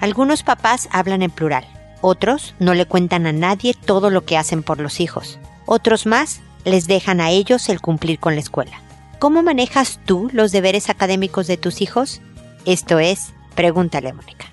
[0.00, 1.66] Algunos papás hablan en plural,
[2.00, 6.40] otros no le cuentan a nadie todo lo que hacen por los hijos, otros más
[6.64, 8.80] les dejan a ellos el cumplir con la escuela.
[9.18, 12.22] ¿Cómo manejas tú los deberes académicos de tus hijos?
[12.64, 14.46] Esto es, pregúntale a Mónica.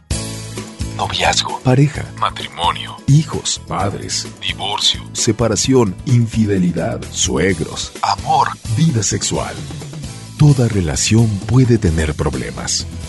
[0.97, 9.55] Noviazgo, pareja, matrimonio, hijos, padres, divorcio, separación, infidelidad, suegros, amor, vida sexual.
[10.37, 12.85] Toda relación puede tener problemas,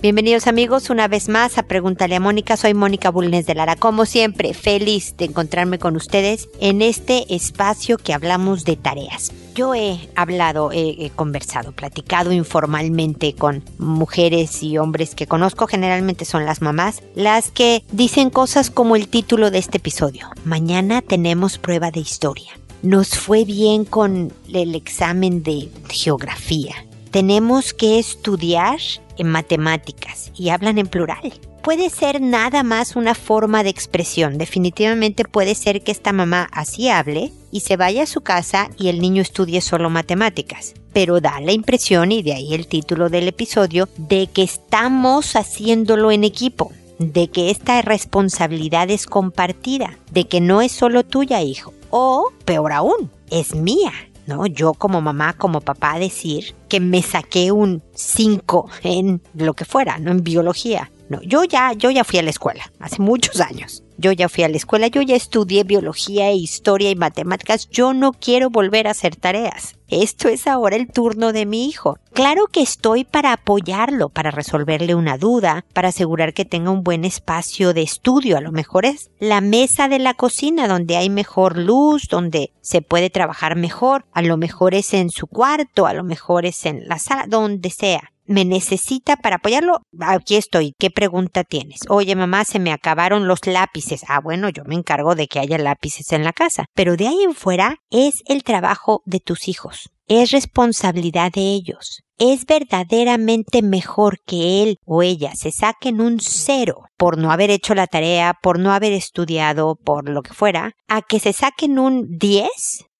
[0.00, 2.56] Bienvenidos amigos una vez más a Pregúntale a Mónica.
[2.56, 3.74] Soy Mónica Bulnes de Lara.
[3.74, 9.32] Como siempre, feliz de encontrarme con ustedes en este espacio que hablamos de tareas.
[9.56, 16.24] Yo he hablado, he, he, conversado, platicado informalmente con mujeres y hombres que conozco, generalmente
[16.24, 20.28] son las mamás, las que dicen cosas como el título de este episodio.
[20.44, 22.52] Mañana tenemos prueba de historia.
[22.82, 26.87] Nos fue bien con el examen de geografía.
[27.10, 28.78] Tenemos que estudiar
[29.16, 31.32] en matemáticas y hablan en plural.
[31.62, 34.36] Puede ser nada más una forma de expresión.
[34.36, 38.88] Definitivamente puede ser que esta mamá así hable y se vaya a su casa y
[38.88, 40.74] el niño estudie solo matemáticas.
[40.92, 46.10] Pero da la impresión, y de ahí el título del episodio, de que estamos haciéndolo
[46.10, 51.72] en equipo, de que esta responsabilidad es compartida, de que no es solo tuya, hijo.
[51.90, 53.92] O, peor aún, es mía.
[54.28, 54.46] ¿No?
[54.46, 59.98] Yo como mamá, como papá decir que me saqué un 5 en lo que fuera,
[59.98, 60.10] ¿no?
[60.12, 60.92] En biología.
[61.08, 63.82] No, yo ya, yo ya fui a la escuela, hace muchos años.
[64.00, 67.68] Yo ya fui a la escuela, yo ya estudié biología, historia y matemáticas.
[67.68, 69.74] Yo no quiero volver a hacer tareas.
[69.88, 71.98] Esto es ahora el turno de mi hijo.
[72.12, 77.04] Claro que estoy para apoyarlo, para resolverle una duda, para asegurar que tenga un buen
[77.04, 78.36] espacio de estudio.
[78.36, 82.82] A lo mejor es la mesa de la cocina donde hay mejor luz, donde se
[82.82, 84.04] puede trabajar mejor.
[84.12, 87.70] A lo mejor es en su cuarto, a lo mejor es en la sala, donde
[87.70, 90.74] sea me necesita para apoyarlo, aquí estoy.
[90.78, 91.80] ¿Qué pregunta tienes?
[91.88, 94.02] Oye, mamá, se me acabaron los lápices.
[94.08, 96.66] Ah, bueno, yo me encargo de que haya lápices en la casa.
[96.74, 99.90] Pero de ahí en fuera es el trabajo de tus hijos.
[100.06, 102.02] Es responsabilidad de ellos.
[102.18, 107.74] Es verdaderamente mejor que él o ella se saquen un cero por no haber hecho
[107.74, 112.18] la tarea, por no haber estudiado, por lo que fuera, a que se saquen un
[112.18, 112.48] 10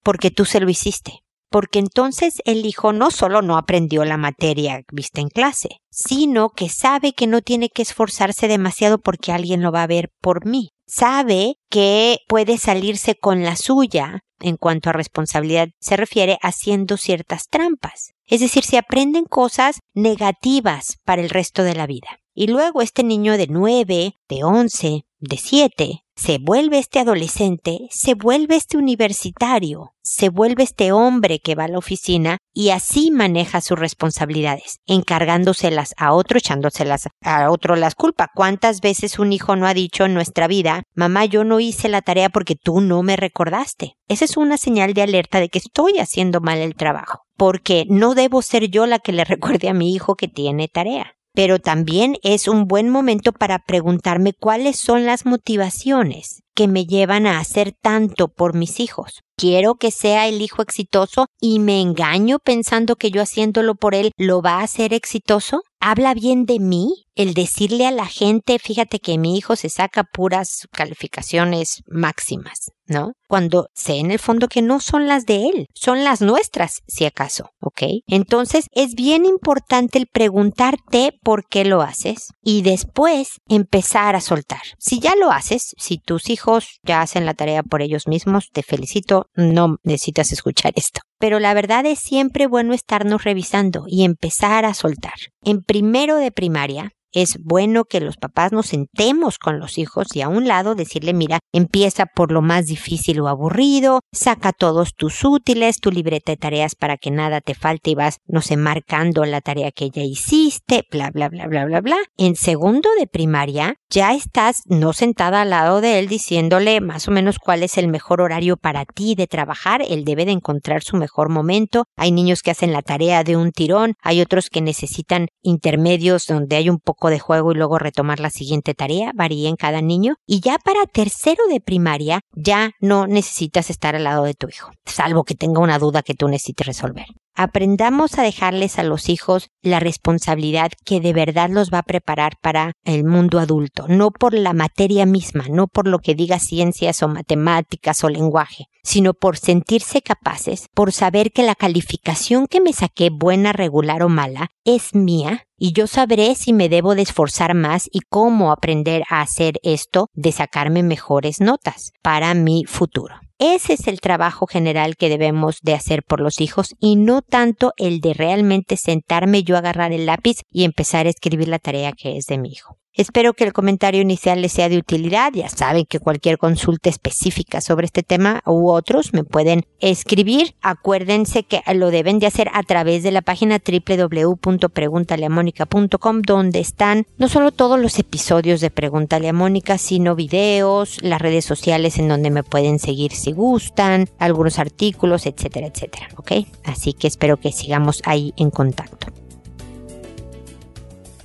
[0.03, 4.83] porque tú se lo hiciste porque entonces el hijo no solo no aprendió la materia
[4.93, 9.73] vista en clase, sino que sabe que no tiene que esforzarse demasiado porque alguien lo
[9.73, 10.71] va a ver por mí.
[10.87, 17.49] Sabe que puede salirse con la suya en cuanto a responsabilidad se refiere haciendo ciertas
[17.49, 18.15] trampas.
[18.27, 22.21] Es decir, se aprenden cosas negativas para el resto de la vida.
[22.35, 28.15] Y luego este niño de nueve, de once, de siete, se vuelve este adolescente, se
[28.15, 33.61] vuelve este universitario, se vuelve este hombre que va a la oficina y así maneja
[33.61, 38.29] sus responsabilidades, encargándoselas a otro, echándoselas a otro las culpas.
[38.35, 42.03] ¿Cuántas veces un hijo no ha dicho en nuestra vida, mamá, yo no hice la
[42.03, 43.95] tarea porque tú no me recordaste?
[44.09, 48.17] Esa es una señal de alerta de que estoy haciendo mal el trabajo, porque no
[48.17, 52.17] debo ser yo la que le recuerde a mi hijo que tiene tarea pero también
[52.25, 57.77] es un buen momento para preguntarme cuáles son las motivaciones que me llevan a hacer
[57.81, 59.21] tanto por mis hijos.
[59.37, 64.11] Quiero que sea el hijo exitoso y me engaño pensando que yo haciéndolo por él
[64.17, 65.63] lo va a hacer exitoso.
[65.79, 67.07] ¿Habla bien de mí?
[67.19, 73.11] El decirle a la gente, fíjate que mi hijo se saca puras calificaciones máximas, ¿no?
[73.27, 77.07] Cuando sé en el fondo que no son las de él, son las nuestras, si
[77.07, 77.83] acaso, ¿ok?
[78.07, 84.63] Entonces es bien importante el preguntarte por qué lo haces y después empezar a soltar.
[84.79, 88.63] Si ya lo haces, si tus hijos ya hacen la tarea por ellos mismos, te
[88.63, 91.01] felicito, no necesitas escuchar esto.
[91.19, 95.15] Pero la verdad es siempre bueno estarnos revisando y empezar a soltar.
[95.43, 100.23] En primero de primaria, es bueno que los papás nos sentemos con los hijos y
[100.23, 105.25] a un lado decirle, mira, empieza por lo más difícil o aburrido, saca todos tus
[105.25, 109.25] útiles, tu libreta de tareas para que nada te falte y vas, no sé, marcando
[109.25, 111.97] la tarea que ya hiciste, bla, bla, bla, bla, bla, bla.
[112.17, 117.11] En segundo de primaria, ya estás no sentada al lado de él diciéndole más o
[117.11, 120.97] menos cuál es el mejor horario para ti de trabajar, él debe de encontrar su
[120.97, 121.85] mejor momento.
[121.97, 126.57] Hay niños que hacen la tarea de un tirón, hay otros que necesitan intermedios donde
[126.57, 130.17] hay un poco de juego y luego retomar la siguiente tarea, varía en cada niño.
[130.27, 134.71] Y ya para tercero de primaria, ya no necesitas estar al lado de tu hijo,
[134.85, 137.07] salvo que tenga una duda que tú necesites resolver.
[137.41, 142.33] Aprendamos a dejarles a los hijos la responsabilidad que de verdad los va a preparar
[142.43, 147.01] para el mundo adulto, no por la materia misma, no por lo que diga ciencias
[147.01, 152.73] o matemáticas o lenguaje, sino por sentirse capaces, por saber que la calificación que me
[152.73, 157.55] saqué, buena, regular o mala, es mía y yo sabré si me debo de esforzar
[157.55, 163.15] más y cómo aprender a hacer esto de sacarme mejores notas para mi futuro.
[163.41, 167.73] Ese es el trabajo general que debemos de hacer por los hijos y no tanto
[167.77, 171.93] el de realmente sentarme yo a agarrar el lápiz y empezar a escribir la tarea
[171.93, 172.79] que es de mi hijo.
[172.99, 175.33] Espero que el comentario inicial les sea de utilidad.
[175.33, 180.57] Ya saben que cualquier consulta específica sobre este tema u otros me pueden escribir.
[180.63, 187.29] Acuérdense que lo deben de hacer a través de la página www.preguntaleamónica.com donde están no
[187.29, 192.31] solo todos los episodios de Pregúntale a Mónica, sino videos, las redes sociales en donde
[192.31, 196.09] me pueden seguir si gustan, algunos artículos, etcétera, etcétera.
[196.17, 196.33] ¿Ok?
[196.65, 199.13] Así que espero que sigamos ahí en contacto.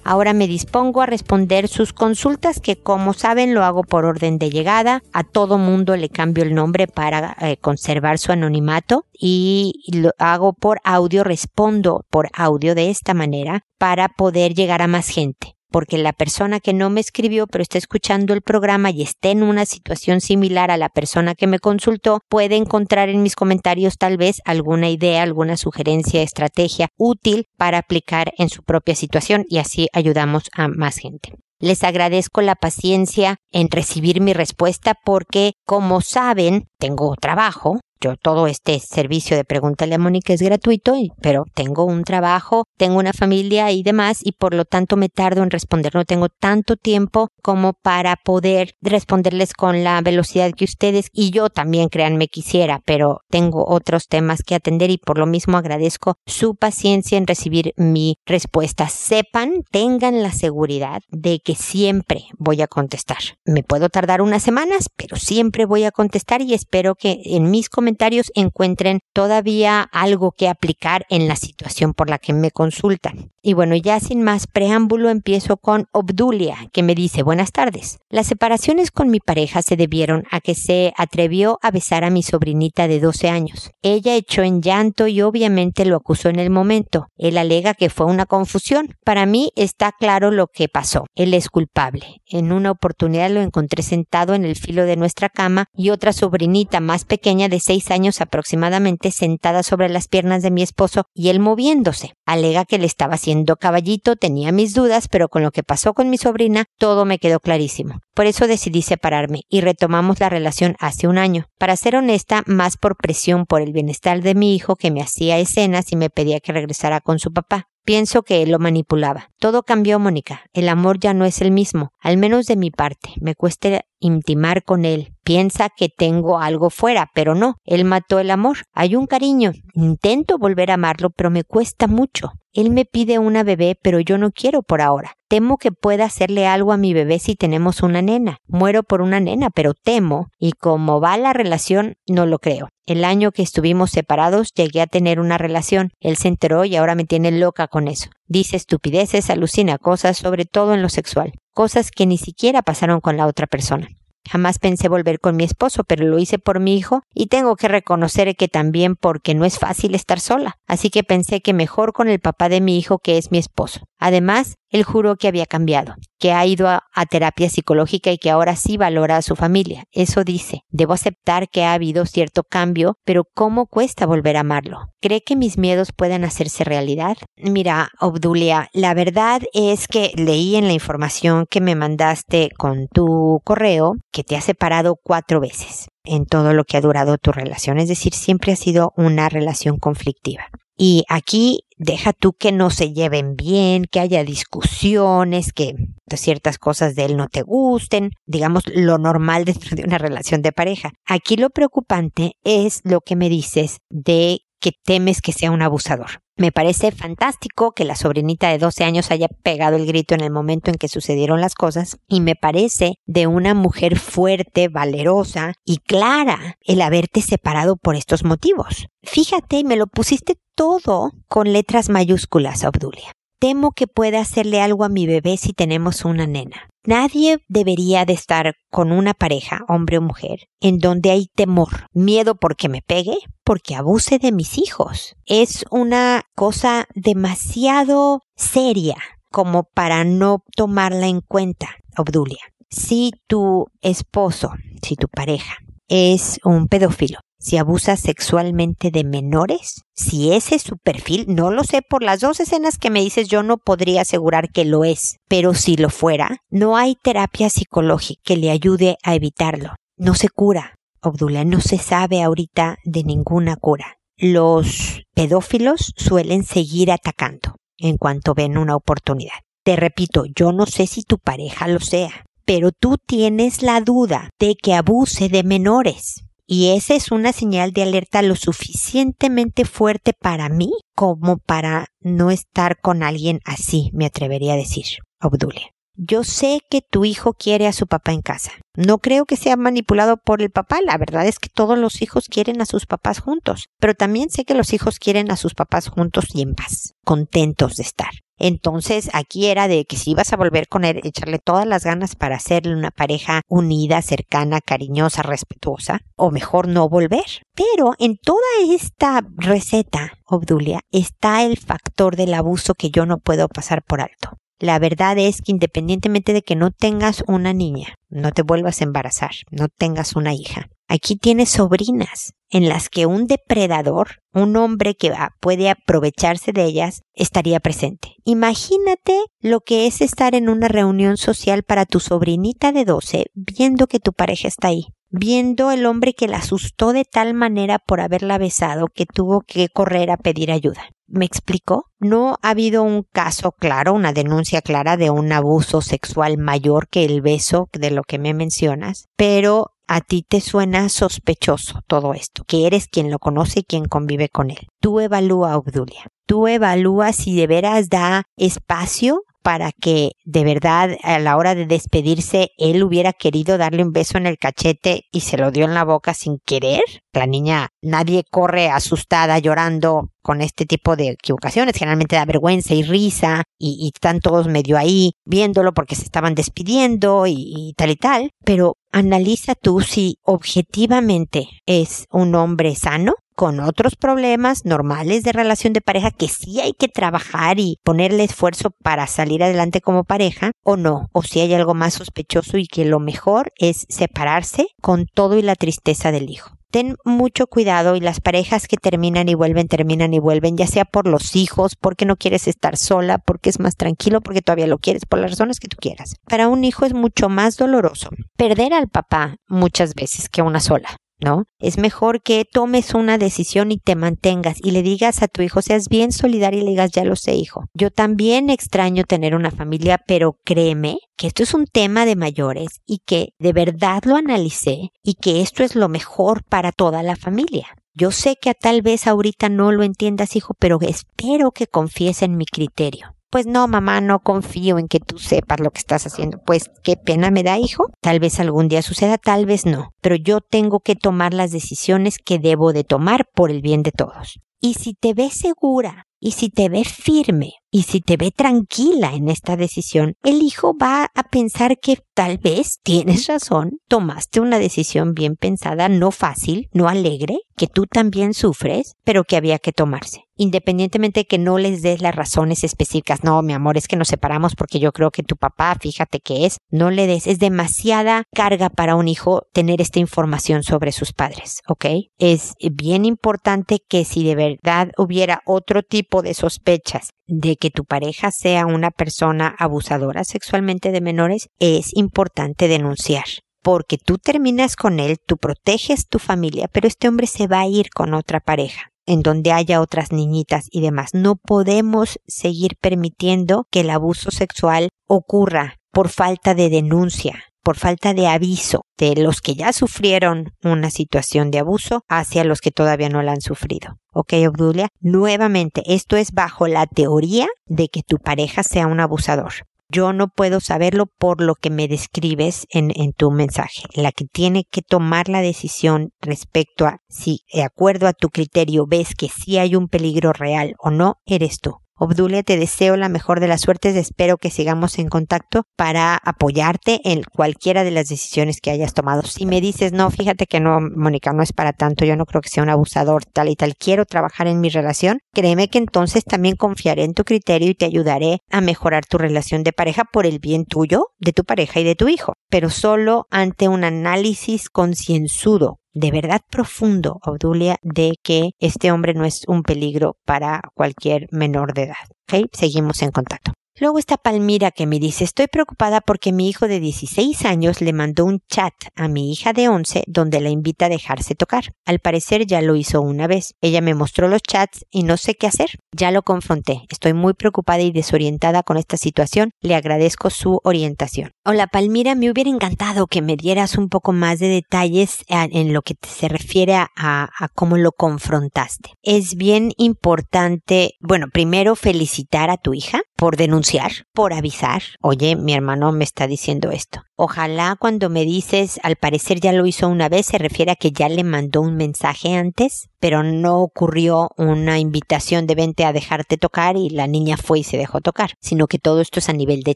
[0.04, 4.50] Ahora me dispongo a responder sus consultas que como saben lo hago por orden de
[4.50, 5.02] llegada.
[5.14, 10.54] A todo mundo le cambio el nombre para eh, conservar su anonimato y lo hago
[10.54, 15.98] por audio, respondo por audio de esta manera para poder llegar a más gente porque
[15.98, 19.66] la persona que no me escribió pero está escuchando el programa y esté en una
[19.66, 24.40] situación similar a la persona que me consultó, puede encontrar en mis comentarios tal vez
[24.46, 30.44] alguna idea, alguna sugerencia, estrategia útil para aplicar en su propia situación y así ayudamos
[30.54, 31.34] a más gente.
[31.60, 38.48] Les agradezco la paciencia en recibir mi respuesta porque, como saben, tengo trabajo, yo todo
[38.48, 43.72] este servicio de Pregúntale a Mónica es gratuito, pero tengo un trabajo, tengo una familia
[43.72, 45.96] y demás y por lo tanto me tardo en responder.
[45.96, 51.50] No tengo tanto tiempo como para poder responderles con la velocidad que ustedes y yo
[51.50, 56.56] también créanme quisiera, pero tengo otros temas que atender y por lo mismo agradezco su
[56.56, 58.90] paciencia en recibir mi respuesta.
[58.90, 63.20] Sepan, tengan la seguridad de que siempre voy a contestar.
[63.46, 67.70] Me puedo tardar unas semanas, pero siempre voy a contestar y espero que en mis
[67.70, 67.93] comentarios
[68.36, 73.32] encuentren todavía algo que aplicar en la situación por la que me consultan.
[73.42, 78.00] Y bueno, ya sin más preámbulo empiezo con Obdulia, que me dice buenas tardes.
[78.10, 82.24] Las separaciones con mi pareja se debieron a que se atrevió a besar a mi
[82.24, 83.72] sobrinita de 12 años.
[83.82, 87.08] Ella echó en llanto y obviamente lo acusó en el momento.
[87.18, 88.96] Él alega que fue una confusión.
[89.04, 91.06] Para mí está claro lo que pasó.
[91.16, 92.22] Él es culpable.
[92.26, 96.80] En una oportunidad lo encontré sentado en el filo de nuestra cama y otra sobrinita
[96.80, 101.40] más pequeña de 6 años aproximadamente sentada sobre las piernas de mi esposo y él
[101.40, 102.14] moviéndose.
[102.26, 106.10] Alega que le estaba haciendo caballito, tenía mis dudas, pero con lo que pasó con
[106.10, 108.00] mi sobrina todo me quedó clarísimo.
[108.14, 111.46] Por eso decidí separarme y retomamos la relación hace un año.
[111.58, 115.38] Para ser honesta, más por presión por el bienestar de mi hijo que me hacía
[115.38, 117.70] escenas y me pedía que regresara con su papá.
[117.86, 119.32] Pienso que él lo manipulaba.
[119.40, 120.46] Todo cambió, Mónica.
[120.54, 123.10] El amor ya no es el mismo, al menos de mi parte.
[123.20, 125.14] Me cuesta intimar con él.
[125.24, 127.56] Piensa que tengo algo fuera, pero no.
[127.64, 128.58] Él mató el amor.
[128.74, 129.54] Hay un cariño.
[129.74, 132.34] Intento volver a amarlo, pero me cuesta mucho.
[132.52, 135.14] Él me pide una bebé, pero yo no quiero por ahora.
[135.28, 138.38] Temo que pueda hacerle algo a mi bebé si tenemos una nena.
[138.48, 142.70] Muero por una nena, pero temo, y como va la relación, no lo creo.
[142.86, 145.92] El año que estuvimos separados llegué a tener una relación.
[146.00, 148.10] Él se enteró y ahora me tiene loca con eso.
[148.28, 151.34] Dice estupideces, alucina cosas, sobre todo en lo sexual.
[151.54, 153.88] Cosas que ni siquiera pasaron con la otra persona.
[154.28, 157.68] Jamás pensé volver con mi esposo, pero lo hice por mi hijo y tengo que
[157.68, 160.58] reconocer que también porque no es fácil estar sola.
[160.74, 163.82] Así que pensé que mejor con el papá de mi hijo que es mi esposo.
[164.00, 168.56] Además, él juró que había cambiado, que ha ido a, terapia psicológica y que ahora
[168.56, 169.84] sí valora a su familia.
[169.92, 170.62] Eso dice.
[170.72, 174.90] Debo aceptar que ha habido cierto cambio, pero ¿cómo cuesta volver a amarlo?
[175.00, 177.18] ¿Cree que mis miedos puedan hacerse realidad?
[177.38, 183.42] Mira, Obdulia, la verdad es que leí en la información que me mandaste con tu
[183.44, 187.80] correo que te has separado cuatro veces en todo lo que ha durado tu relación,
[187.80, 190.46] es decir, siempre ha sido una relación conflictiva.
[190.76, 195.76] Y aquí deja tú que no se lleven bien, que haya discusiones, que
[196.18, 200.52] ciertas cosas de él no te gusten, digamos lo normal dentro de una relación de
[200.52, 200.92] pareja.
[201.06, 206.22] Aquí lo preocupante es lo que me dices de que temes que sea un abusador.
[206.38, 210.32] Me parece fantástico que la sobrinita de 12 años haya pegado el grito en el
[210.32, 215.80] momento en que sucedieron las cosas y me parece de una mujer fuerte, valerosa y
[215.80, 218.88] clara el haberte separado por estos motivos.
[219.04, 223.12] Fíjate, me lo pusiste todo con letras mayúsculas, Obdulia.
[223.40, 226.70] Temo que pueda hacerle algo a mi bebé si tenemos una nena.
[226.86, 232.36] Nadie debería de estar con una pareja, hombre o mujer, en donde hay temor, miedo
[232.36, 235.16] porque me pegue, porque abuse de mis hijos.
[235.26, 238.98] Es una cosa demasiado seria
[239.32, 242.42] como para no tomarla en cuenta, Obdulia.
[242.70, 245.56] Si tu esposo, si tu pareja
[245.88, 251.66] es un pedófilo, si abusa sexualmente de menores, si ese es su perfil, no lo
[251.66, 255.18] sé por las dos escenas que me dices, yo no podría asegurar que lo es,
[255.28, 259.76] pero si lo fuera, no hay terapia psicológica que le ayude a evitarlo.
[259.98, 263.98] No se cura, Obdulia, no se sabe ahorita de ninguna cura.
[264.16, 269.34] Los pedófilos suelen seguir atacando en cuanto ven una oportunidad.
[269.66, 274.30] Te repito, yo no sé si tu pareja lo sea, pero tú tienes la duda
[274.40, 276.23] de que abuse de menores.
[276.46, 282.32] Y esa es una señal de alerta lo suficientemente fuerte para mí como para no
[282.32, 284.86] estar con alguien así, me atrevería a decir,
[285.22, 285.73] Obdulia.
[285.96, 288.52] Yo sé que tu hijo quiere a su papá en casa.
[288.76, 290.80] No creo que sea manipulado por el papá.
[290.84, 293.68] La verdad es que todos los hijos quieren a sus papás juntos.
[293.80, 297.76] Pero también sé que los hijos quieren a sus papás juntos y en paz, contentos
[297.76, 298.10] de estar.
[298.40, 302.16] Entonces aquí era de que si ibas a volver con él, echarle todas las ganas
[302.16, 307.44] para hacerle una pareja unida, cercana, cariñosa, respetuosa, o mejor no volver.
[307.54, 313.48] Pero en toda esta receta, Obdulia, está el factor del abuso que yo no puedo
[313.48, 314.38] pasar por alto.
[314.64, 318.86] La verdad es que independientemente de que no tengas una niña, no te vuelvas a
[318.86, 324.96] embarazar, no tengas una hija, aquí tienes sobrinas en las que un depredador, un hombre
[324.96, 328.16] que puede aprovecharse de ellas, estaría presente.
[328.24, 333.88] Imagínate lo que es estar en una reunión social para tu sobrinita de 12 viendo
[333.88, 338.02] que tu pareja está ahí viendo el hombre que la asustó de tal manera por
[338.02, 340.90] haberla besado que tuvo que correr a pedir ayuda.
[341.08, 341.86] ¿Me explico?
[342.00, 347.06] No ha habido un caso claro, una denuncia clara de un abuso sexual mayor que
[347.06, 352.44] el beso de lo que me mencionas, pero a ti te suena sospechoso todo esto,
[352.48, 354.68] que eres quien lo conoce y quien convive con él.
[354.80, 356.08] Tú evalúa, Obdulia.
[356.26, 361.66] Tú evalúa si de veras da espacio para que de verdad a la hora de
[361.66, 365.74] despedirse él hubiera querido darle un beso en el cachete y se lo dio en
[365.74, 366.82] la boca sin querer.
[367.14, 371.76] La niña, nadie corre asustada llorando con este tipo de equivocaciones.
[371.78, 377.26] Generalmente da vergüenza y risa y, están todos medio ahí viéndolo porque se estaban despidiendo
[377.28, 378.32] y, tal y tal.
[378.44, 385.74] Pero analiza tú si objetivamente es un hombre sano con otros problemas normales de relación
[385.74, 390.52] de pareja que sí hay que trabajar y ponerle esfuerzo para salir adelante como pareja
[390.64, 395.06] o no, o si hay algo más sospechoso y que lo mejor es separarse con
[395.06, 396.52] todo y la tristeza del hijo.
[396.74, 400.86] Ten mucho cuidado y las parejas que terminan y vuelven, terminan y vuelven, ya sea
[400.86, 404.80] por los hijos, porque no quieres estar sola, porque es más tranquilo, porque todavía lo
[404.80, 406.16] quieres, por las razones que tú quieras.
[406.28, 410.98] Para un hijo es mucho más doloroso perder al papá muchas veces que una sola.
[411.24, 411.46] ¿No?
[411.60, 415.62] Es mejor que tomes una decisión y te mantengas y le digas a tu hijo,
[415.62, 417.66] seas bien solidario y le digas, ya lo sé, hijo.
[417.74, 422.82] Yo también extraño tener una familia, pero créeme que esto es un tema de mayores
[422.86, 427.16] y que de verdad lo analicé y que esto es lo mejor para toda la
[427.16, 427.68] familia.
[427.96, 432.38] Yo sé que tal vez ahorita no lo entiendas, hijo, pero espero que confíes en
[432.38, 436.38] mi criterio pues no, mamá, no confío en que tú sepas lo que estás haciendo.
[436.46, 437.88] Pues qué pena me da, hijo.
[438.00, 439.90] Tal vez algún día suceda, tal vez no.
[440.02, 443.92] Pero yo tengo que tomar las decisiones que debo de tomar por el bien de
[443.92, 444.40] todos.
[444.62, 449.14] Y si te ves segura y si te ve firme y si te ve tranquila
[449.14, 454.60] en esta decisión, el hijo va a pensar que tal vez tienes razón, tomaste una
[454.60, 459.72] decisión bien pensada, no fácil, no alegre, que tú también sufres, pero que había que
[459.72, 460.26] tomarse.
[460.36, 464.08] Independientemente de que no les des las razones específicas, no, mi amor, es que nos
[464.08, 468.24] separamos porque yo creo que tu papá, fíjate que es, no le des, es demasiada
[468.34, 471.86] carga para un hijo tener esta información sobre sus padres, ¿ok?
[472.18, 475.84] Es bien importante que si de verdad hubiera otro
[476.22, 482.68] de sospechas de que tu pareja sea una persona abusadora sexualmente de menores, es importante
[482.68, 483.26] denunciar
[483.64, 487.68] porque tú terminas con él, tú proteges tu familia, pero este hombre se va a
[487.68, 491.14] ir con otra pareja en donde haya otras niñitas y demás.
[491.14, 498.14] No podemos seguir permitiendo que el abuso sexual ocurra por falta de denuncia, por falta
[498.14, 503.10] de aviso de los que ya sufrieron una situación de abuso hacia los que todavía
[503.10, 503.98] no la han sufrido.
[504.14, 509.54] Ok, Obdulia, nuevamente, esto es bajo la teoría de que tu pareja sea un abusador.
[509.90, 513.84] Yo no puedo saberlo por lo que me describes en, tu mensaje.
[513.94, 518.86] La que tiene que tomar la decisión respecto a si, de acuerdo a tu criterio,
[518.88, 521.83] ves que sí hay un peligro real o no, eres tú.
[521.96, 527.00] Obdulia, te deseo la mejor de las suertes, espero que sigamos en contacto para apoyarte
[527.04, 529.22] en cualquiera de las decisiones que hayas tomado.
[529.22, 532.42] Si me dices, no, fíjate que no, Mónica, no es para tanto, yo no creo
[532.42, 536.24] que sea un abusador tal y tal, quiero trabajar en mi relación, créeme que entonces
[536.24, 540.26] también confiaré en tu criterio y te ayudaré a mejorar tu relación de pareja por
[540.26, 544.68] el bien tuyo, de tu pareja y de tu hijo, pero solo ante un análisis
[544.70, 551.28] concienzudo de verdad profundo, Obdulia, de que este hombre no es un peligro para cualquier
[551.32, 552.48] menor de edad.
[552.52, 553.54] Seguimos en contacto.
[553.80, 557.92] Luego está Palmira que me dice, estoy preocupada porque mi hijo de 16 años le
[557.92, 561.74] mandó un chat a mi hija de 11 donde la invita a dejarse tocar.
[561.84, 563.56] Al parecer ya lo hizo una vez.
[563.62, 565.72] Ella me mostró los chats y no sé qué hacer.
[565.92, 566.84] Ya lo confronté.
[566.90, 569.50] Estoy muy preocupada y desorientada con esta situación.
[569.60, 571.32] Le agradezco su orientación.
[571.44, 575.82] Hola Palmira, me hubiera encantado que me dieras un poco más de detalles en lo
[575.82, 578.92] que se refiere a, a cómo lo confrontaste.
[579.02, 584.82] Es bien importante, bueno, primero felicitar a tu hija por denunciar, por avisar.
[585.00, 587.04] Oye, mi hermano me está diciendo esto.
[587.16, 590.92] Ojalá cuando me dices, al parecer ya lo hizo una vez, se refiere a que
[590.92, 596.36] ya le mandó un mensaje antes, pero no ocurrió una invitación de vente a dejarte
[596.36, 599.34] tocar y la niña fue y se dejó tocar, sino que todo esto es a
[599.34, 599.76] nivel de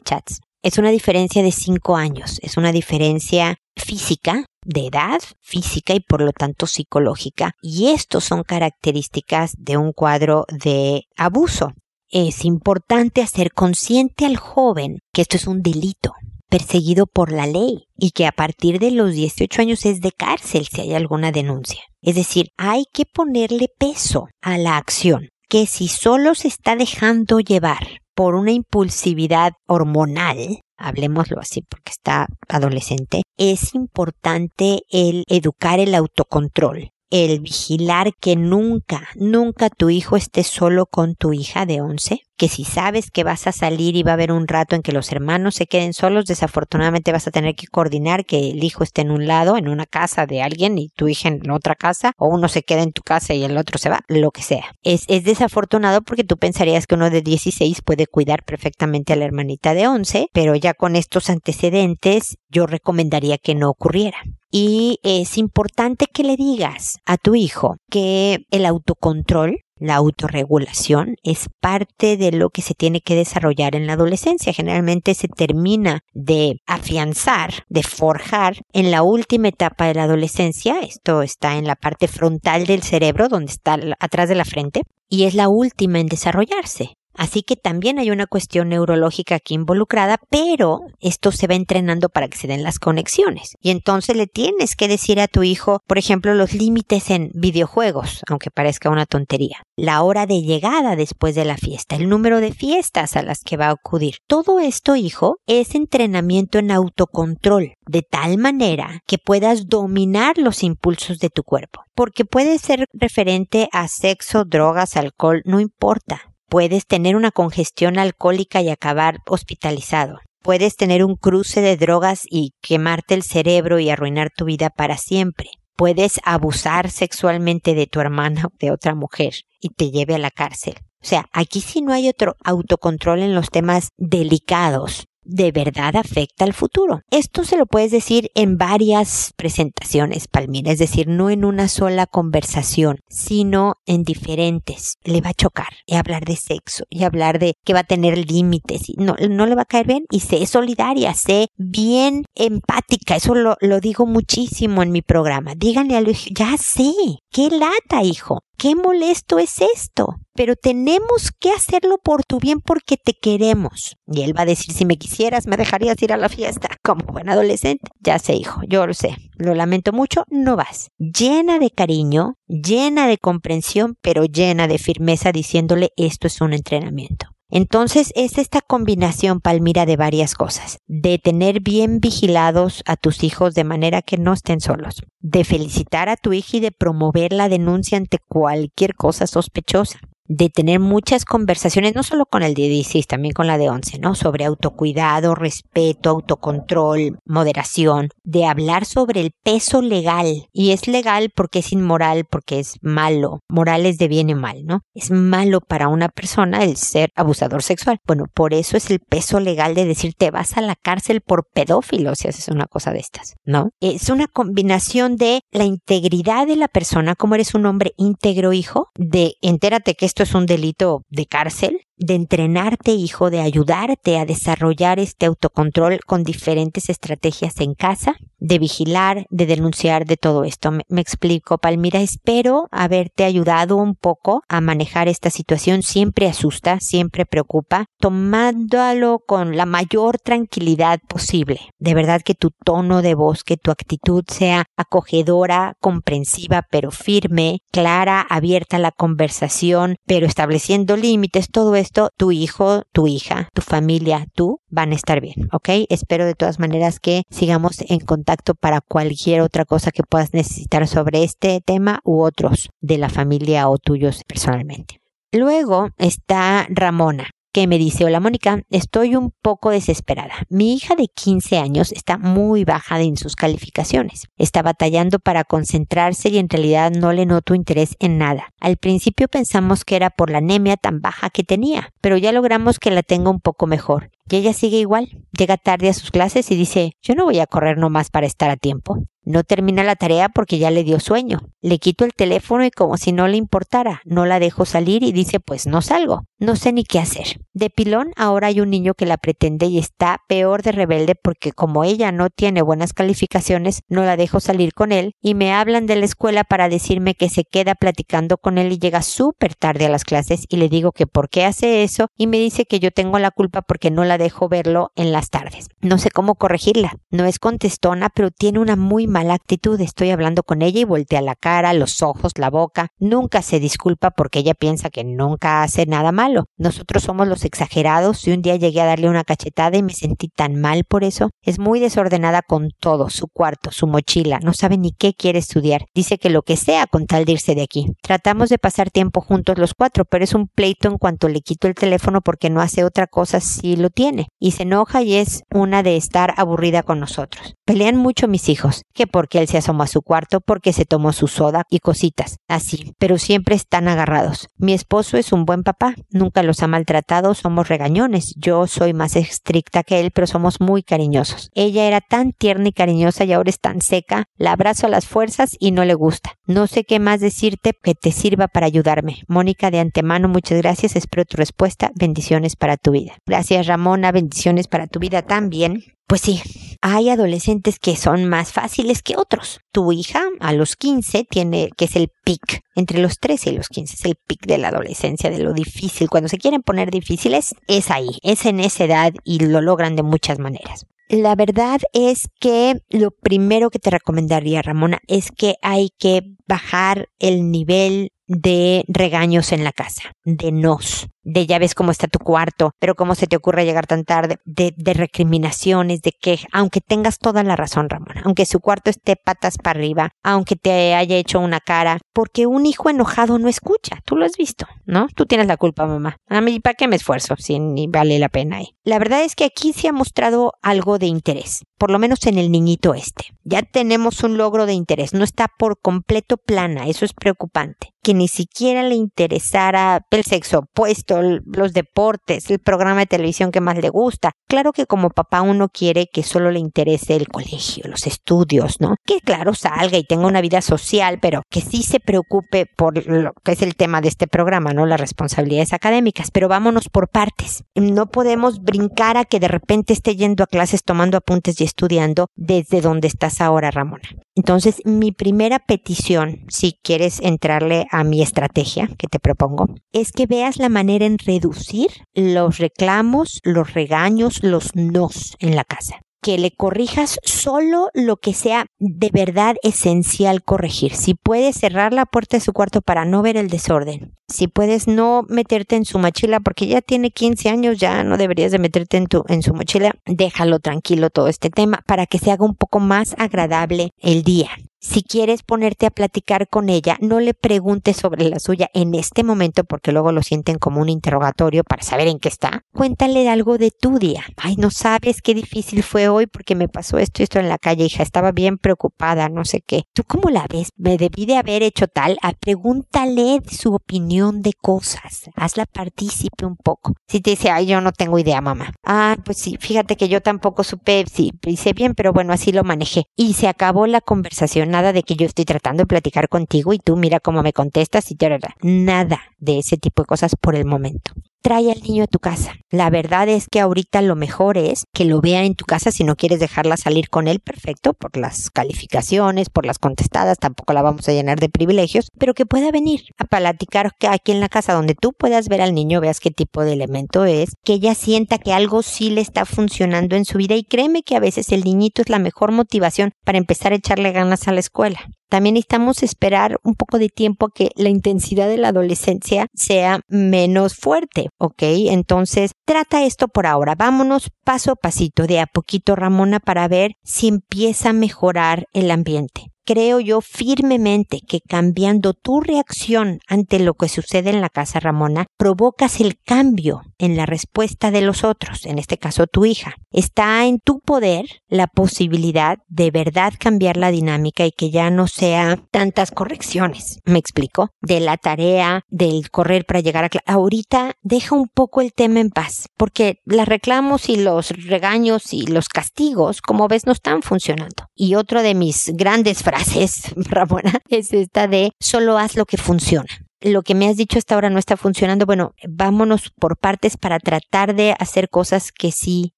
[0.00, 0.40] chats.
[0.62, 6.20] Es una diferencia de cinco años, es una diferencia física, de edad, física y por
[6.20, 7.52] lo tanto psicológica.
[7.62, 11.72] Y estos son características de un cuadro de abuso.
[12.10, 16.14] Es importante hacer consciente al joven que esto es un delito
[16.48, 20.66] perseguido por la ley y que a partir de los 18 años es de cárcel
[20.66, 21.82] si hay alguna denuncia.
[22.00, 27.40] Es decir, hay que ponerle peso a la acción, que si solo se está dejando
[27.40, 35.94] llevar por una impulsividad hormonal, hablemoslo así porque está adolescente, es importante el educar el
[35.94, 42.22] autocontrol, el vigilar que nunca, nunca tu hijo esté solo con tu hija de 11,
[42.38, 44.92] que si sabes que vas a salir y va a haber un rato en que
[44.92, 49.02] los hermanos se queden solos, desafortunadamente vas a tener que coordinar que el hijo esté
[49.02, 52.28] en un lado, en una casa de alguien y tu hija en otra casa, o
[52.28, 54.72] uno se queda en tu casa y el otro se va, lo que sea.
[54.82, 59.24] Es, es desafortunado porque tú pensarías que uno de 16 puede cuidar perfectamente a la
[59.24, 64.18] hermanita de 11, pero ya con estos antecedentes yo recomendaría que no ocurriera.
[64.50, 71.46] Y es importante que le digas a tu hijo que el autocontrol la autorregulación es
[71.60, 74.52] parte de lo que se tiene que desarrollar en la adolescencia.
[74.52, 80.80] Generalmente se termina de afianzar, de forjar en la última etapa de la adolescencia.
[80.80, 85.24] Esto está en la parte frontal del cerebro, donde está atrás de la frente, y
[85.24, 86.97] es la última en desarrollarse.
[87.18, 92.28] Así que también hay una cuestión neurológica aquí involucrada, pero esto se va entrenando para
[92.28, 93.56] que se den las conexiones.
[93.60, 98.22] Y entonces le tienes que decir a tu hijo, por ejemplo, los límites en videojuegos,
[98.28, 99.62] aunque parezca una tontería.
[99.76, 103.56] La hora de llegada después de la fiesta, el número de fiestas a las que
[103.56, 104.18] va a acudir.
[104.28, 111.18] Todo esto, hijo, es entrenamiento en autocontrol, de tal manera que puedas dominar los impulsos
[111.18, 111.82] de tu cuerpo.
[111.96, 118.62] Porque puede ser referente a sexo, drogas, alcohol, no importa Puedes tener una congestión alcohólica
[118.62, 120.20] y acabar hospitalizado.
[120.42, 124.96] Puedes tener un cruce de drogas y quemarte el cerebro y arruinar tu vida para
[124.96, 125.50] siempre.
[125.76, 130.30] Puedes abusar sexualmente de tu hermana o de otra mujer y te lleve a la
[130.30, 130.76] cárcel.
[131.02, 136.44] O sea, aquí sí no hay otro autocontrol en los temas delicados de verdad afecta
[136.44, 137.02] al futuro.
[137.10, 142.06] Esto se lo puedes decir en varias presentaciones, Palmira, es decir, no en una sola
[142.06, 144.96] conversación, sino en diferentes.
[145.04, 148.18] Le va a chocar y hablar de sexo y hablar de que va a tener
[148.30, 153.16] límites no, no le va a caer bien y sé solidaria, sé bien empática.
[153.16, 155.54] Eso lo, lo digo muchísimo en mi programa.
[155.56, 156.92] Díganle a Luis, ya sé,
[157.30, 162.96] qué lata, hijo qué molesto es esto, pero tenemos que hacerlo por tu bien porque
[162.96, 163.96] te queremos.
[164.06, 167.06] Y él va a decir, si me quisieras, me dejarías ir a la fiesta como
[167.06, 167.88] buen adolescente.
[168.00, 170.88] Ya sé, hijo, yo lo sé, lo lamento mucho, no vas.
[170.98, 177.28] Llena de cariño, llena de comprensión, pero llena de firmeza diciéndole, esto es un entrenamiento.
[177.50, 180.78] Entonces es esta combinación, Palmira, de varias cosas.
[180.86, 185.02] De tener bien vigilados a tus hijos de manera que no estén solos.
[185.20, 189.98] De felicitar a tu hija y de promover la denuncia ante cualquier cosa sospechosa
[190.28, 193.98] de tener muchas conversaciones, no solo con el de 16, también con la de 11,
[193.98, 194.14] ¿no?
[194.14, 200.48] Sobre autocuidado, respeto, autocontrol, moderación, de hablar sobre el peso legal.
[200.52, 203.40] Y es legal porque es inmoral, porque es malo.
[203.48, 204.82] Moral es de bien y mal, ¿no?
[204.94, 207.98] Es malo para una persona el ser abusador sexual.
[208.06, 211.48] Bueno, por eso es el peso legal de decir te vas a la cárcel por
[211.52, 213.70] pedófilo si haces una cosa de estas, ¿no?
[213.80, 218.90] Es una combinación de la integridad de la persona, como eres un hombre íntegro hijo,
[218.96, 224.18] de entérate que esto esto es un delito de cárcel, de entrenarte, hijo, de ayudarte
[224.18, 230.44] a desarrollar este autocontrol con diferentes estrategias en casa, de vigilar, de denunciar, de todo
[230.44, 230.70] esto.
[230.70, 235.82] Me, explico, Palmira, espero haberte ayudado un poco a manejar esta situación.
[235.82, 241.60] Siempre asusta, siempre preocupa, tomándolo con la mayor tranquilidad posible.
[241.78, 247.58] De verdad que tu tono de voz, que tu actitud sea acogedora, comprensiva, pero firme,
[247.72, 253.60] clara, abierta a la conversación, pero estableciendo límites, todo esto tu hijo, tu hija, tu
[253.62, 255.68] familia, tú van a estar bien, ¿ok?
[255.90, 260.88] Espero de todas maneras que sigamos en contacto para cualquier otra cosa que puedas necesitar
[260.88, 265.00] sobre este tema u otros de la familia o tuyos personalmente.
[265.30, 267.28] Luego está Ramona
[267.66, 270.34] me dice, hola Mónica, estoy un poco desesperada.
[270.48, 274.28] Mi hija de 15 años está muy baja en sus calificaciones.
[274.36, 278.52] Está batallando para concentrarse y en realidad no le noto interés en nada.
[278.60, 282.78] Al principio pensamos que era por la anemia tan baja que tenía, pero ya logramos
[282.78, 284.10] que la tenga un poco mejor.
[284.30, 285.08] Y ella sigue igual.
[285.36, 288.50] Llega tarde a sus clases y dice, yo no voy a correr nomás para estar
[288.50, 288.98] a tiempo.
[289.24, 291.40] No termina la tarea porque ya le dio sueño.
[291.60, 295.12] Le quito el teléfono y como si no le importara, no la dejo salir y
[295.12, 296.24] dice pues no salgo.
[296.38, 297.38] No sé ni qué hacer.
[297.58, 301.50] De pilón ahora hay un niño que la pretende y está peor de rebelde porque
[301.50, 305.86] como ella no tiene buenas calificaciones, no la dejo salir con él y me hablan
[305.86, 309.86] de la escuela para decirme que se queda platicando con él y llega súper tarde
[309.86, 312.78] a las clases y le digo que por qué hace eso y me dice que
[312.78, 315.66] yo tengo la culpa porque no la dejo verlo en las tardes.
[315.80, 316.92] No sé cómo corregirla.
[317.10, 319.80] No es contestona, pero tiene una muy mala actitud.
[319.80, 322.92] Estoy hablando con ella y voltea la cara, los ojos, la boca.
[323.00, 326.44] Nunca se disculpa porque ella piensa que nunca hace nada malo.
[326.56, 330.28] Nosotros somos los exagerados y un día llegué a darle una cachetada y me sentí
[330.28, 331.30] tan mal por eso.
[331.42, 335.86] Es muy desordenada con todo, su cuarto, su mochila, no sabe ni qué quiere estudiar.
[335.94, 337.86] Dice que lo que sea con tal de irse de aquí.
[338.02, 341.66] Tratamos de pasar tiempo juntos los cuatro, pero es un pleito en cuanto le quito
[341.66, 344.28] el teléfono porque no hace otra cosa si lo tiene.
[344.38, 347.54] Y se enoja y es una de estar aburrida con nosotros.
[347.64, 351.12] Pelean mucho mis hijos, que porque él se asomó a su cuarto, porque se tomó
[351.12, 354.48] su soda y cositas, así, pero siempre están agarrados.
[354.56, 359.16] Mi esposo es un buen papá, nunca los ha maltratado, somos regañones, yo soy más
[359.16, 361.50] estricta que él, pero somos muy cariñosos.
[361.54, 365.06] Ella era tan tierna y cariñosa y ahora es tan seca, la abrazo a las
[365.06, 366.32] fuerzas y no le gusta.
[366.46, 369.22] No sé qué más decirte que te sirva para ayudarme.
[369.28, 373.18] Mónica, de antemano, muchas gracias, espero tu respuesta, bendiciones para tu vida.
[373.26, 375.97] Gracias Ramona, bendiciones para tu vida también.
[376.08, 376.40] Pues sí,
[376.80, 379.60] hay adolescentes que son más fáciles que otros.
[379.72, 383.68] Tu hija a los 15 tiene, que es el pic, entre los 13 y los
[383.68, 386.08] 15 es el pic de la adolescencia, de lo difícil.
[386.08, 390.02] Cuando se quieren poner difíciles, es ahí, es en esa edad y lo logran de
[390.02, 390.86] muchas maneras.
[391.10, 397.10] La verdad es que lo primero que te recomendaría, Ramona, es que hay que bajar
[397.18, 402.18] el nivel de regaños en la casa, de nos, de ya ves cómo está tu
[402.18, 407.18] cuarto, pero cómo se te ocurre llegar tan tarde, de, recriminaciones, de que, aunque tengas
[407.18, 411.40] toda la razón, Ramona, aunque su cuarto esté patas para arriba, aunque te haya hecho
[411.40, 415.06] una cara, porque un hijo enojado no escucha, tú lo has visto, ¿no?
[415.14, 416.16] Tú tienes la culpa, mamá.
[416.28, 418.74] A mí, ¿para qué me esfuerzo si ni vale la pena ahí?
[418.84, 422.38] La verdad es que aquí se ha mostrado algo de interés, por lo menos en
[422.38, 423.26] el niñito este.
[423.44, 428.14] Ya tenemos un logro de interés, no está por completo plana, eso es preocupante que
[428.14, 433.78] ni siquiera le interesara el sexo opuesto, los deportes, el programa de televisión que más
[433.78, 434.32] le gusta.
[434.48, 438.96] Claro que como papá uno quiere que solo le interese el colegio, los estudios, ¿no?
[439.04, 443.32] Que claro salga y tenga una vida social, pero que sí se preocupe por lo
[443.44, 444.86] que es el tema de este programa, ¿no?
[444.86, 446.30] Las responsabilidades académicas.
[446.30, 447.64] Pero vámonos por partes.
[447.74, 452.28] No podemos brincar a que de repente esté yendo a clases tomando apuntes y estudiando
[452.36, 454.08] desde donde estás ahora, Ramona.
[454.34, 460.26] Entonces, mi primera petición, si quieres entrarle a mi estrategia que te propongo, es que
[460.26, 466.38] veas la manera en reducir los reclamos, los regaños, los nos en la casa que
[466.38, 470.94] le corrijas solo lo que sea de verdad esencial corregir.
[470.94, 474.14] Si puedes cerrar la puerta de su cuarto para no ver el desorden.
[474.28, 478.52] Si puedes no meterte en su mochila porque ya tiene 15 años, ya no deberías
[478.52, 479.94] de meterte en, tu, en su mochila.
[480.06, 484.50] Déjalo tranquilo todo este tema para que se haga un poco más agradable el día.
[484.80, 489.24] Si quieres ponerte a platicar con ella, no le preguntes sobre la suya en este
[489.24, 492.62] momento porque luego lo sienten como un interrogatorio para saber en qué está.
[492.72, 494.24] Cuéntale algo de tu día.
[494.36, 497.58] Ay, no sabes qué difícil fue hoy porque me pasó esto y esto en la
[497.58, 498.04] calle, hija.
[498.04, 499.82] Estaba bien preocupada, no sé qué.
[499.94, 500.68] ¿Tú cómo la ves?
[500.76, 502.16] ¿Me debí de haber hecho tal?
[502.22, 505.28] Ah, pregúntale su opinión de cosas.
[505.34, 506.94] Hazla partícipe un poco.
[507.08, 508.72] Si te dice, ay, yo no tengo idea, mamá.
[508.84, 512.62] Ah, pues sí, fíjate que yo tampoco supe si hice bien, pero bueno, así lo
[512.62, 513.06] manejé.
[513.16, 516.78] Y se acabó la conversación nada de que yo estoy tratando de platicar contigo y
[516.78, 518.16] tú mira cómo me contestas y
[518.62, 522.54] nada de ese tipo de cosas por el momento trae al niño a tu casa.
[522.70, 526.04] La verdad es que ahorita lo mejor es que lo vea en tu casa si
[526.04, 530.82] no quieres dejarla salir con él, perfecto, por las calificaciones, por las contestadas, tampoco la
[530.82, 534.74] vamos a llenar de privilegios, pero que pueda venir a platicar aquí en la casa
[534.74, 538.38] donde tú puedas ver al niño, veas qué tipo de elemento es, que ella sienta
[538.38, 541.64] que algo sí le está funcionando en su vida y créeme que a veces el
[541.64, 545.00] niñito es la mejor motivación para empezar a echarle ganas a la escuela.
[545.28, 550.00] También necesitamos esperar un poco de tiempo a que la intensidad de la adolescencia sea
[550.08, 551.62] menos fuerte, ¿ok?
[551.62, 553.74] Entonces, trata esto por ahora.
[553.74, 558.90] Vámonos paso a pasito, de a poquito, Ramona, para ver si empieza a mejorar el
[558.90, 564.80] ambiente creo yo firmemente que cambiando tu reacción ante lo que sucede en la casa
[564.80, 569.74] Ramona, provocas el cambio en la respuesta de los otros, en este caso tu hija.
[569.90, 575.06] Está en tu poder la posibilidad de verdad cambiar la dinámica y que ya no
[575.06, 577.00] sea tantas correcciones.
[577.04, 577.68] ¿Me explico?
[577.82, 580.08] De la tarea, del correr para llegar a.
[580.24, 585.46] Ahorita deja un poco el tema en paz, porque las reclamos y los regaños y
[585.46, 587.84] los castigos, como ves, no están funcionando.
[587.94, 592.56] Y otro de mis grandes frases es, Ramona, es esta de solo haz lo que
[592.56, 593.08] funciona
[593.40, 597.18] lo que me has dicho hasta ahora no está funcionando, bueno, vámonos por partes para
[597.20, 599.32] tratar de hacer cosas que sí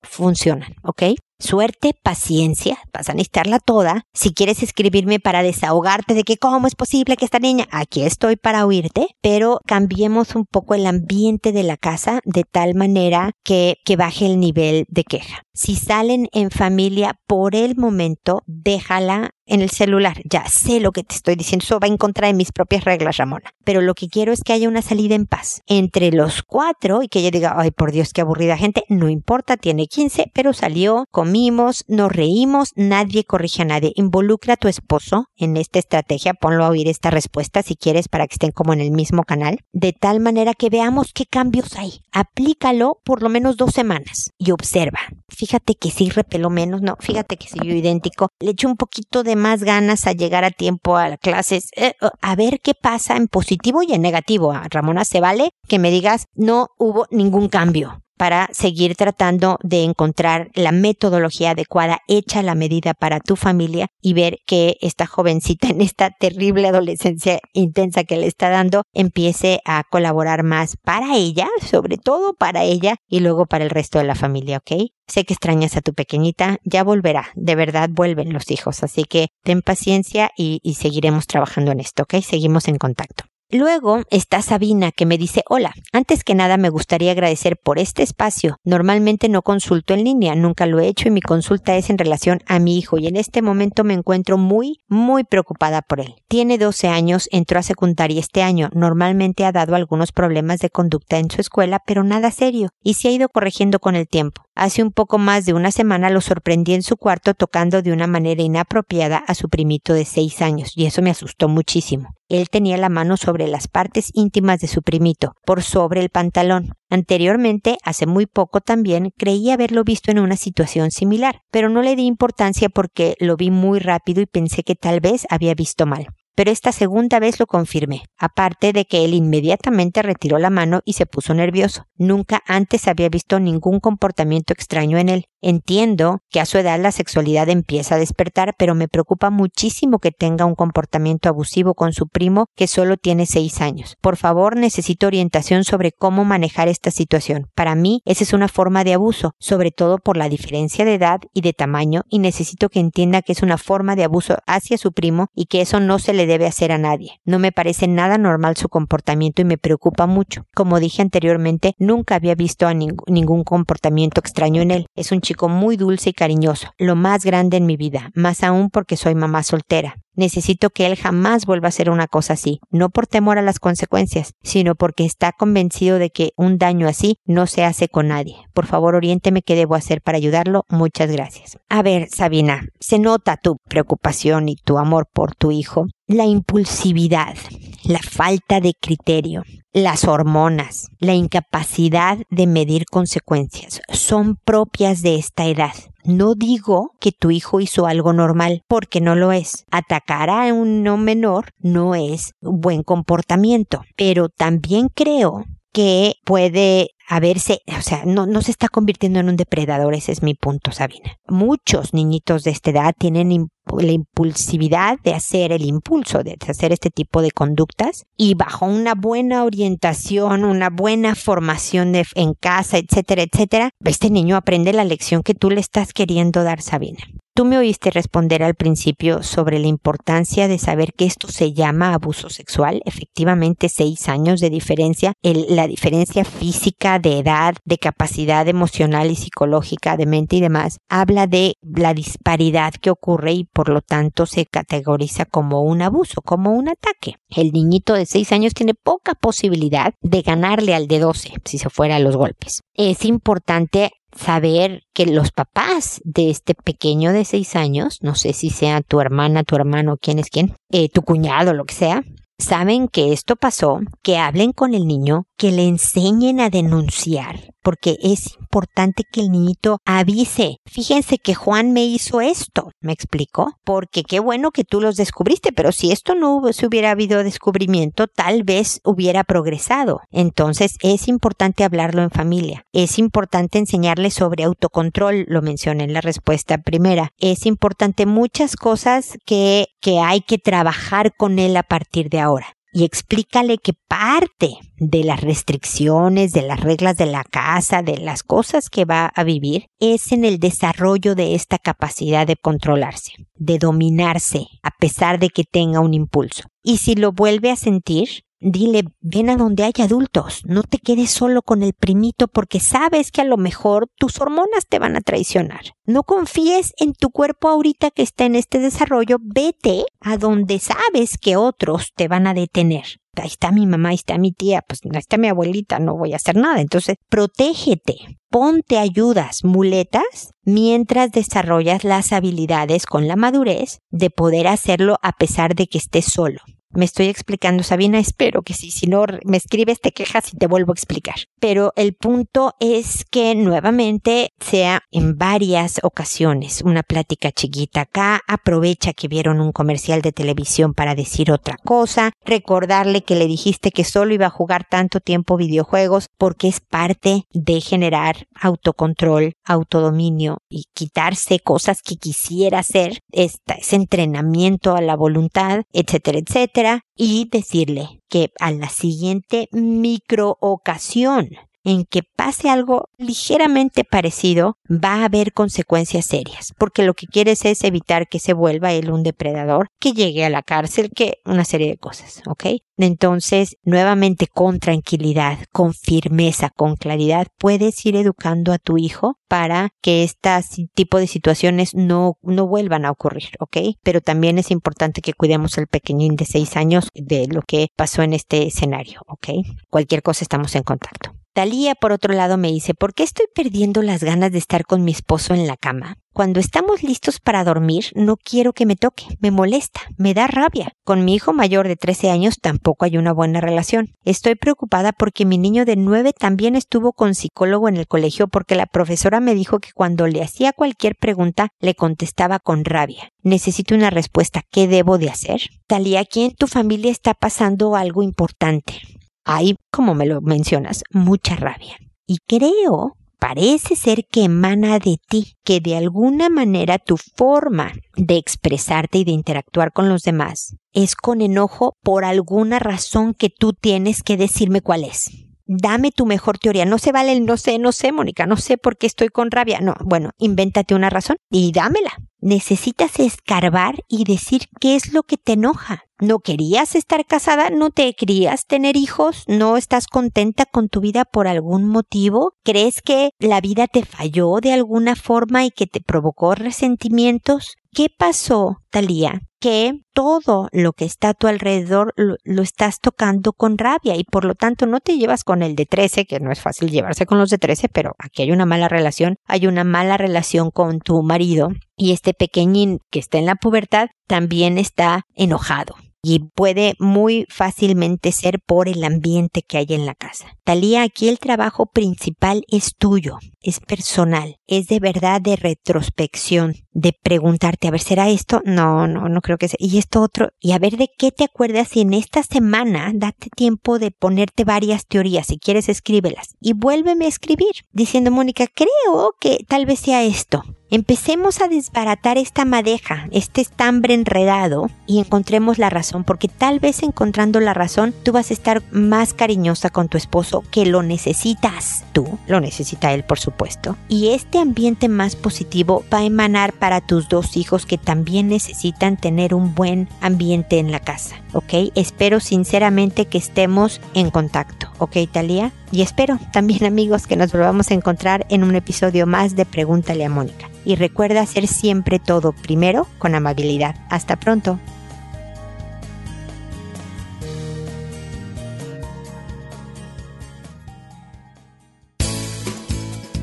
[0.02, 1.02] funcionan, ¿ok?
[1.40, 4.03] Suerte, paciencia, vas a necesitarla toda.
[4.12, 8.37] Si quieres escribirme para desahogarte de que cómo es posible que esta niña, aquí estoy
[8.37, 13.79] para oírte, pero cambiemos un poco el ambiente de la casa de tal manera que,
[13.87, 15.42] que baje el nivel de queja.
[15.53, 20.22] Si salen en familia por el momento, déjala en el celular.
[20.24, 21.64] Ya sé lo que te estoy diciendo.
[21.64, 23.50] Eso va en contra de mis propias reglas, Ramona.
[23.64, 27.09] Pero lo que quiero es que haya una salida en paz entre los cuatro y
[27.09, 28.85] que ella diga, ay, por Dios, qué aburrida gente.
[28.88, 33.92] No importa, tiene 15, pero salió, comimos, nos reímos, nadie corrige a nadie.
[33.94, 36.34] Involucra a tu esposo en esta estrategia.
[36.34, 39.60] Ponlo a oír esta respuesta si quieres para que estén como en el mismo canal.
[39.72, 42.00] De tal manera que veamos qué cambios hay.
[42.10, 44.98] Aplícalo por lo menos dos semanas y observa.
[45.28, 48.30] Fíjate que sí repeló menos, no, fíjate que siguió idéntico.
[48.40, 52.34] Le echo un poquito de más ganas a llegar a tiempo a clases, eh, a
[52.34, 54.52] ver qué pasa en positivo y en negativo.
[54.68, 60.50] Ramona, se vale que me digas no hubo ningún cambio para seguir tratando de encontrar
[60.52, 65.80] la metodología adecuada hecha la medida para tu familia y ver que esta jovencita en
[65.80, 71.96] esta terrible adolescencia intensa que le está dando empiece a colaborar más para ella, sobre
[71.96, 74.90] todo para ella y luego para el resto de la familia, ¿ok?
[75.06, 79.28] Sé que extrañas a tu pequeñita, ya volverá, de verdad vuelven los hijos, así que
[79.44, 82.16] ten paciencia y, y seguiremos trabajando en esto, ¿ok?
[82.22, 83.29] Seguimos en contacto.
[83.52, 88.04] Luego está Sabina que me dice, hola, antes que nada me gustaría agradecer por este
[88.04, 88.58] espacio.
[88.62, 92.38] Normalmente no consulto en línea, nunca lo he hecho y mi consulta es en relación
[92.46, 96.14] a mi hijo y en este momento me encuentro muy, muy preocupada por él.
[96.28, 101.18] Tiene 12 años, entró a secundaria este año, normalmente ha dado algunos problemas de conducta
[101.18, 104.44] en su escuela, pero nada serio, y se ha ido corrigiendo con el tiempo.
[104.54, 108.06] Hace un poco más de una semana lo sorprendí en su cuarto tocando de una
[108.06, 112.14] manera inapropiada a su primito de 6 años, y eso me asustó muchísimo.
[112.30, 116.72] Él tenía la mano sobre las partes íntimas de su primito, por sobre el pantalón.
[116.88, 121.96] Anteriormente, hace muy poco también, creí haberlo visto en una situación similar, pero no le
[121.96, 126.06] di importancia porque lo vi muy rápido y pensé que tal vez había visto mal
[126.40, 130.94] pero esta segunda vez lo confirmé, aparte de que él inmediatamente retiró la mano y
[130.94, 131.84] se puso nervioso.
[131.96, 135.24] Nunca antes había visto ningún comportamiento extraño en él.
[135.42, 140.12] Entiendo que a su edad la sexualidad empieza a despertar, pero me preocupa muchísimo que
[140.12, 143.96] tenga un comportamiento abusivo con su primo que solo tiene seis años.
[144.00, 147.46] Por favor, necesito orientación sobre cómo manejar esta situación.
[147.55, 151.20] Para mí, esa es una forma de abuso, sobre todo por la diferencia de edad
[151.33, 154.92] y de tamaño, y necesito que entienda que es una forma de abuso hacia su
[154.92, 157.20] primo y que eso no se le debe hacer a nadie.
[157.24, 160.44] No me parece nada normal su comportamiento y me preocupa mucho.
[160.55, 164.87] Como dije anteriormente, nunca había visto a ningún comportamiento extraño en él.
[164.94, 168.68] Es un chico muy dulce y cariñoso, lo más grande en mi vida, más aún
[168.68, 169.94] porque soy mamá soltera.
[170.14, 173.58] Necesito que él jamás vuelva a hacer una cosa así, no por temor a las
[173.58, 178.36] consecuencias, sino porque está convencido de que un daño así no se hace con nadie.
[178.52, 180.64] Por favor, oriénteme qué debo hacer para ayudarlo.
[180.68, 181.58] Muchas gracias.
[181.68, 187.36] A ver, Sabina, se nota tu preocupación y tu amor por tu hijo, la impulsividad,
[187.84, 195.46] la falta de criterio, las hormonas, la incapacidad de medir consecuencias son propias de esta
[195.46, 195.72] edad.
[196.04, 199.64] No digo que tu hijo hizo algo normal, porque no lo es.
[199.70, 207.18] Atacar a un no menor no es buen comportamiento, pero también creo que puede a
[207.18, 210.70] verse, o sea, no, no se está convirtiendo en un depredador, ese es mi punto,
[210.70, 211.16] Sabina.
[211.26, 216.90] Muchos niñitos de esta edad tienen la impulsividad de hacer el impulso, de hacer este
[216.90, 223.24] tipo de conductas y bajo una buena orientación, una buena formación de, en casa, etcétera,
[223.24, 227.00] etcétera, este niño aprende la lección que tú le estás queriendo dar, Sabina.
[227.40, 231.94] Tú me oíste responder al principio sobre la importancia de saber que esto se llama
[231.94, 232.83] abuso sexual.
[232.85, 239.96] Efectivamente, seis años de diferencia, la diferencia física, de edad, de capacidad emocional y psicológica,
[239.96, 244.44] de mente y demás, habla de la disparidad que ocurre y por lo tanto se
[244.44, 247.14] categoriza como un abuso, como un ataque.
[247.31, 251.70] El niñito de seis años tiene poca posibilidad de ganarle al de 12 si se
[251.70, 252.61] fuera a los golpes.
[252.74, 258.50] Es importante saber que los papás de este pequeño de seis años, no sé si
[258.50, 262.04] sea tu hermana, tu hermano, quién es quién, eh, tu cuñado, lo que sea,
[262.38, 267.96] saben que esto pasó, que hablen con el niño, que le enseñen a denunciar, porque
[268.02, 270.56] es importante que el niñito avise.
[270.66, 275.52] Fíjense que Juan me hizo esto, me explicó, porque qué bueno que tú los descubriste,
[275.52, 280.00] pero si esto no se hubiera habido descubrimiento, tal vez hubiera progresado.
[280.10, 282.64] Entonces es importante hablarlo en familia.
[282.72, 287.10] Es importante enseñarle sobre autocontrol, lo mencioné en la respuesta primera.
[287.18, 292.56] Es importante muchas cosas que, que hay que trabajar con él a partir de ahora
[292.72, 298.22] y explícale que parte de las restricciones, de las reglas de la casa, de las
[298.22, 303.59] cosas que va a vivir, es en el desarrollo de esta capacidad de controlarse, de
[303.59, 306.44] dominarse, a pesar de que tenga un impulso.
[306.62, 311.11] Y si lo vuelve a sentir, Dile, ven a donde hay adultos, no te quedes
[311.11, 315.03] solo con el primito porque sabes que a lo mejor tus hormonas te van a
[315.03, 315.61] traicionar.
[315.85, 321.18] No confíes en tu cuerpo ahorita que está en este desarrollo, vete a donde sabes
[321.18, 322.85] que otros te van a detener.
[323.16, 326.14] Ahí está mi mamá, ahí está mi tía, pues ahí está mi abuelita, no voy
[326.14, 326.62] a hacer nada.
[326.62, 327.96] Entonces, protégete,
[328.31, 335.55] ponte ayudas, muletas, mientras desarrollas las habilidades con la madurez de poder hacerlo a pesar
[335.55, 336.40] de que estés solo.
[336.72, 338.70] Me estoy explicando, Sabina, espero que sí.
[338.70, 341.16] Si no, me escribes, te quejas y te vuelvo a explicar.
[341.40, 348.20] Pero el punto es que nuevamente sea en varias ocasiones una plática chiquita acá.
[348.28, 352.12] Aprovecha que vieron un comercial de televisión para decir otra cosa.
[352.24, 357.24] Recordarle que le dijiste que solo iba a jugar tanto tiempo videojuegos porque es parte
[357.33, 363.00] de generar autocontrol, autodominio y quitarse cosas que quisiera hacer.
[363.11, 366.59] Esta, es entrenamiento a la voluntad, etcétera, etcétera
[366.96, 371.30] y decirle que a la siguiente micro ocasión
[371.64, 377.44] en que pase algo ligeramente parecido, va a haber consecuencias serias, porque lo que quieres
[377.44, 381.44] es evitar que se vuelva él un depredador, que llegue a la cárcel, que una
[381.44, 382.46] serie de cosas, ¿ok?
[382.78, 389.70] Entonces, nuevamente con tranquilidad, con firmeza, con claridad, puedes ir educando a tu hijo para
[389.82, 390.30] que este
[390.74, 393.76] tipo de situaciones no, no vuelvan a ocurrir, ¿ok?
[393.82, 398.02] Pero también es importante que cuidemos al pequeñín de seis años de lo que pasó
[398.02, 399.28] en este escenario, ¿ok?
[399.68, 401.19] Cualquier cosa estamos en contacto.
[401.32, 404.82] Talía, por otro lado, me dice, ¿por qué estoy perdiendo las ganas de estar con
[404.82, 405.96] mi esposo en la cama?
[406.12, 410.72] Cuando estamos listos para dormir, no quiero que me toque, me molesta, me da rabia.
[410.82, 413.90] Con mi hijo mayor de 13 años tampoco hay una buena relación.
[414.04, 418.56] Estoy preocupada porque mi niño de 9 también estuvo con psicólogo en el colegio porque
[418.56, 423.12] la profesora me dijo que cuando le hacía cualquier pregunta le contestaba con rabia.
[423.22, 424.42] Necesito una respuesta.
[424.50, 425.42] ¿Qué debo de hacer?
[425.68, 428.80] Talía, aquí en tu familia está pasando algo importante
[429.24, 431.76] hay, como me lo mencionas, mucha rabia.
[432.06, 438.16] Y creo, parece ser que emana de ti, que de alguna manera tu forma de
[438.16, 443.52] expresarte y de interactuar con los demás es con enojo por alguna razón que tú
[443.52, 446.64] tienes que decirme cuál es dame tu mejor teoría.
[446.64, 449.30] No se vale el no sé, no sé, Mónica, no sé por qué estoy con
[449.30, 449.60] rabia.
[449.60, 451.90] No, bueno, invéntate una razón y dámela.
[452.20, 455.84] Necesitas escarbar y decir qué es lo que te enoja.
[455.98, 457.50] ¿No querías estar casada?
[457.50, 459.24] ¿No te querías tener hijos?
[459.26, 462.34] ¿No estás contenta con tu vida por algún motivo?
[462.44, 467.56] ¿Crees que la vida te falló de alguna forma y que te provocó resentimientos?
[467.72, 469.20] ¿Qué pasó, Talía?
[469.38, 474.24] Que todo lo que está a tu alrededor lo, estás tocando con rabia y por
[474.24, 477.18] lo tanto no te llevas con el de 13, que no es fácil llevarse con
[477.18, 481.02] los de 13, pero aquí hay una mala relación, hay una mala relación con tu
[481.02, 487.26] marido y este pequeñín que está en la pubertad también está enojado y puede muy
[487.28, 490.36] fácilmente ser por el ambiente que hay en la casa.
[490.44, 496.92] Talía, aquí el trabajo principal es tuyo, es personal, es de verdad de retrospección, de
[496.92, 498.42] preguntarte, a ver, ¿será esto?
[498.44, 499.58] No, no, no creo que sea.
[499.58, 503.28] Y esto otro, y a ver de qué te acuerdas y en esta semana date
[503.34, 506.36] tiempo de ponerte varias teorías, si quieres escríbelas.
[506.40, 510.44] Y vuélveme a escribir, diciendo, Mónica, creo que tal vez sea esto.
[510.72, 516.84] Empecemos a desbaratar esta madeja, este estambre enredado y encontremos la razón, porque tal vez
[516.84, 521.84] encontrando la razón tú vas a estar más cariñosa con tu esposo que lo necesitas
[521.92, 526.80] tú, lo necesita él por supuesto, y este ambiente más positivo va a emanar para
[526.80, 531.72] tus dos hijos que también necesitan tener un buen ambiente en la casa, ¿ok?
[531.74, 535.50] Espero sinceramente que estemos en contacto, ¿ok, Talía?
[535.72, 540.04] Y espero también amigos que nos volvamos a encontrar en un episodio más de Pregúntale
[540.04, 540.48] a Mónica.
[540.64, 543.74] Y recuerda hacer siempre todo primero con amabilidad.
[543.88, 544.58] Hasta pronto.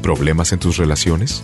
[0.01, 1.43] ¿Problemas en tus relaciones?